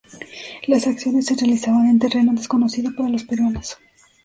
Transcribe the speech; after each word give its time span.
Las 0.65 0.87
acciones 0.87 1.27
se 1.27 1.35
realizaban 1.35 1.85
en 1.87 1.99
terreno 1.99 2.33
desconocido 2.33 2.89
para 2.97 3.09
los 3.09 3.23
peruanos. 3.23 3.77